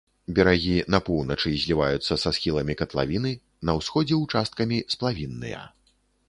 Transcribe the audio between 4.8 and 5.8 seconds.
сплавінныя.